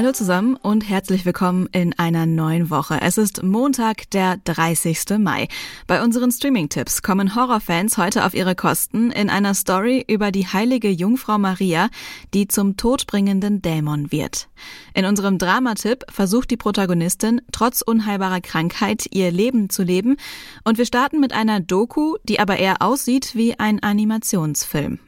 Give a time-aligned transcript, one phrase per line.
[0.00, 3.02] Hallo zusammen und herzlich willkommen in einer neuen Woche.
[3.02, 5.18] Es ist Montag, der 30.
[5.18, 5.46] Mai.
[5.86, 10.88] Bei unseren Streaming-Tipps kommen Horrorfans heute auf ihre Kosten in einer Story über die heilige
[10.88, 11.90] Jungfrau Maria,
[12.32, 14.48] die zum todbringenden Dämon wird.
[14.94, 20.16] In unserem Dramatipp versucht die Protagonistin trotz unheilbarer Krankheit ihr Leben zu leben
[20.64, 24.98] und wir starten mit einer Doku, die aber eher aussieht wie ein Animationsfilm.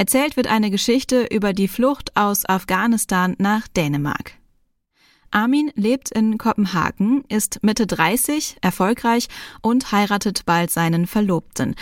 [0.00, 4.39] Erzählt wird eine Geschichte über die Flucht aus Afghanistan nach Dänemark.
[5.30, 9.28] Armin lebt in Kopenhagen, ist Mitte 30, erfolgreich
[9.62, 11.76] und heiratet bald seinen Verlobten.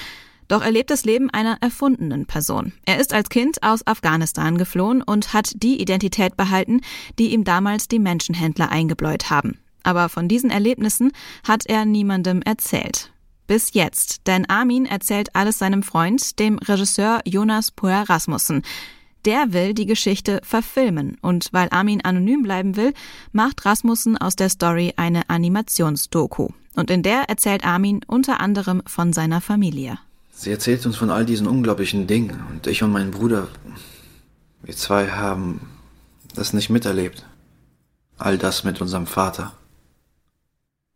[0.48, 2.72] Doch er lebt das Leben einer erfundenen Person.
[2.86, 6.80] Er ist als Kind aus Afghanistan geflohen und hat die Identität behalten,
[7.18, 9.58] die ihm damals die Menschenhändler eingebläut haben.
[9.82, 11.12] Aber von diesen Erlebnissen
[11.46, 13.12] hat er niemandem erzählt.
[13.46, 18.62] Bis jetzt, denn Armin erzählt alles seinem Freund, dem Regisseur Jonas Poer Rasmussen.
[19.28, 22.94] Der will die Geschichte verfilmen und weil Armin anonym bleiben will,
[23.32, 26.48] macht Rasmussen aus der Story eine Animationsdoku.
[26.76, 29.98] Und in der erzählt Armin unter anderem von seiner Familie.
[30.30, 33.48] Sie erzählt uns von all diesen unglaublichen Dingen und ich und mein Bruder,
[34.62, 35.60] wir zwei haben
[36.34, 37.26] das nicht miterlebt.
[38.16, 39.52] All das mit unserem Vater.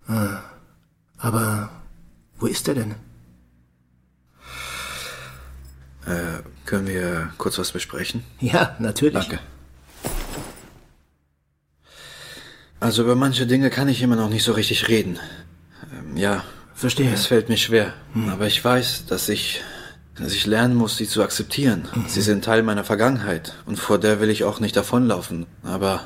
[0.07, 0.39] Ah,
[1.19, 1.69] aber
[2.39, 2.95] wo ist er denn?
[6.07, 6.39] Äh,
[6.73, 8.25] können wir kurz was besprechen?
[8.41, 9.13] Ja, natürlich.
[9.13, 9.41] Danke.
[12.81, 15.19] Also über manche Dinge kann ich immer noch nicht so richtig reden.
[15.93, 16.45] Ähm, ja.
[16.75, 17.13] Verstehe.
[17.13, 17.93] Es fällt mir schwer.
[18.15, 18.31] Hm.
[18.31, 19.61] Aber ich weiß, dass ich,
[20.17, 21.89] dass ich lernen muss, sie zu akzeptieren.
[21.95, 22.05] Mhm.
[22.09, 23.53] Sie sind Teil meiner Vergangenheit.
[23.67, 25.45] Und vor der will ich auch nicht davonlaufen.
[25.63, 26.01] Aber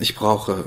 [0.00, 0.64] ich brauche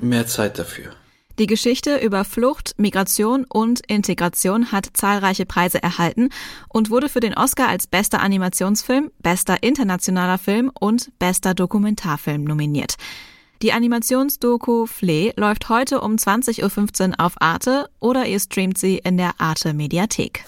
[0.00, 0.90] mehr Zeit dafür.
[1.38, 6.30] Die Geschichte über Flucht, Migration und Integration hat zahlreiche Preise erhalten
[6.68, 12.96] und wurde für den Oscar als bester Animationsfilm, bester internationaler Film und bester Dokumentarfilm nominiert.
[13.62, 19.16] Die Animationsdoku Flee läuft heute um 20.15 Uhr auf Arte oder ihr streamt sie in
[19.16, 20.44] der Arte Mediathek.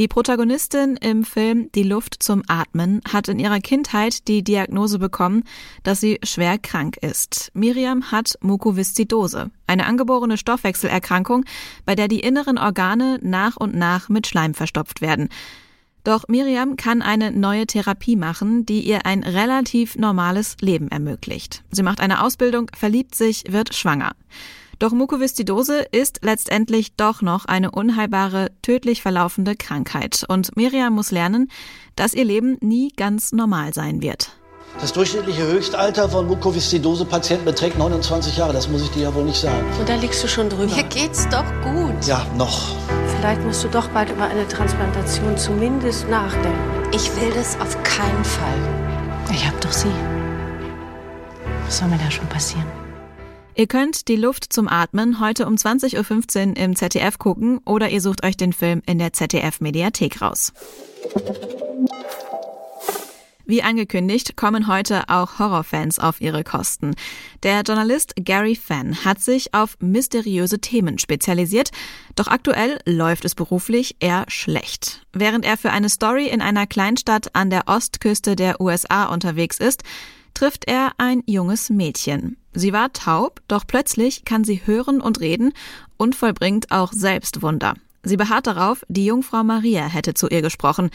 [0.00, 5.44] Die Protagonistin im Film Die Luft zum Atmen hat in ihrer Kindheit die Diagnose bekommen,
[5.82, 7.50] dass sie schwer krank ist.
[7.52, 11.44] Miriam hat Mukoviszidose, eine angeborene Stoffwechselerkrankung,
[11.84, 15.28] bei der die inneren Organe nach und nach mit Schleim verstopft werden.
[16.02, 21.62] Doch Miriam kann eine neue Therapie machen, die ihr ein relativ normales Leben ermöglicht.
[21.72, 24.12] Sie macht eine Ausbildung, verliebt sich, wird schwanger.
[24.80, 30.24] Doch Mukoviszidose ist letztendlich doch noch eine unheilbare, tödlich verlaufende Krankheit.
[30.26, 31.50] Und Miriam muss lernen,
[31.96, 34.30] dass ihr Leben nie ganz normal sein wird.
[34.80, 38.54] Das durchschnittliche Höchstalter von Mukoviszidose-Patienten beträgt 29 Jahre.
[38.54, 39.66] Das muss ich dir ja wohl nicht sagen.
[39.78, 40.74] Und da liegst du schon drüber.
[40.74, 42.06] Mir geht's doch gut.
[42.06, 42.74] Ja, noch.
[43.18, 46.88] Vielleicht musst du doch bald über eine Transplantation zumindest nachdenken.
[46.94, 48.58] Ich will das auf keinen Fall.
[49.30, 49.92] Ich hab doch sie.
[51.66, 52.89] Was soll mir da schon passieren?
[53.54, 58.00] Ihr könnt die Luft zum Atmen heute um 20.15 Uhr im ZDF gucken oder ihr
[58.00, 60.52] sucht euch den Film in der ZDF Mediathek raus.
[63.50, 66.94] Wie angekündigt, kommen heute auch Horrorfans auf ihre Kosten.
[67.42, 71.72] Der Journalist Gary Fenn hat sich auf mysteriöse Themen spezialisiert,
[72.14, 75.04] doch aktuell läuft es beruflich eher schlecht.
[75.12, 79.82] Während er für eine Story in einer Kleinstadt an der Ostküste der USA unterwegs ist,
[80.34, 82.36] trifft er ein junges Mädchen.
[82.52, 85.52] Sie war taub, doch plötzlich kann sie hören und reden
[85.96, 87.74] und vollbringt auch selbst Wunder.
[88.02, 90.90] Sie beharrt darauf, die Jungfrau Maria hätte zu ihr gesprochen.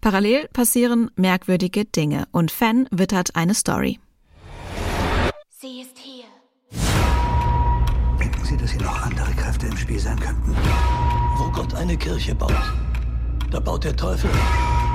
[0.00, 3.98] Parallel passieren merkwürdige Dinge und Fan wittert eine Story.
[5.48, 6.24] Sie ist hier.
[8.18, 10.56] Denken Sie, dass hier noch andere Kräfte im Spiel sein könnten?
[11.36, 12.52] Wo Gott eine Kirche baut,
[13.50, 14.30] da baut der Teufel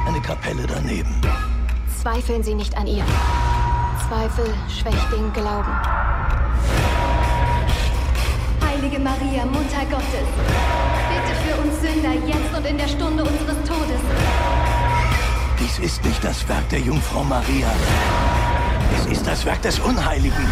[0.07, 1.21] eine Kapelle daneben.
[2.01, 3.05] Zweifeln Sie nicht an ihr.
[4.07, 5.71] Zweifel schwächt den Glauben.
[8.63, 10.29] Heilige Maria, Mutter Gottes,
[11.09, 14.01] bitte für uns Sünder jetzt und in der Stunde unseres Todes.
[15.59, 17.71] Dies ist nicht das Werk der Jungfrau Maria.
[18.95, 20.51] Es ist das Werk des Unheiligen.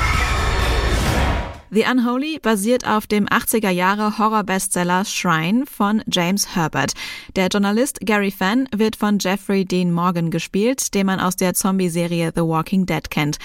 [1.73, 6.93] The Unholy basiert auf dem 80er Jahre Horror-Bestseller Shrine von James Herbert.
[7.35, 12.31] Der Journalist Gary Fenn wird von Jeffrey Dean Morgan gespielt, den man aus der Zombie-Serie
[12.35, 13.39] The Walking Dead kennt.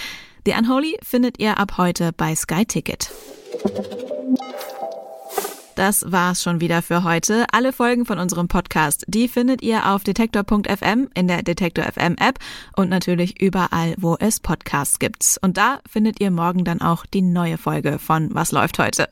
[0.45, 3.11] The Unholy findet ihr ab heute bei Sky Ticket.
[5.79, 7.47] Das war's schon wieder für heute.
[7.53, 12.41] Alle Folgen von unserem Podcast, die findet ihr auf detektor.fm, in der Detektor FM App
[12.75, 15.39] und natürlich überall, wo es Podcasts gibt.
[15.41, 19.09] Und da findet ihr morgen dann auch die neue Folge von Was läuft heute.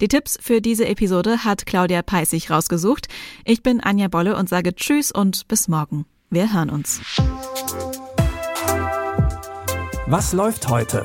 [0.00, 3.06] Die Tipps für diese Episode hat Claudia Peissig rausgesucht.
[3.44, 6.04] Ich bin Anja Bolle und sage Tschüss und bis morgen.
[6.30, 7.00] Wir hören uns.
[10.08, 11.04] Was läuft heute?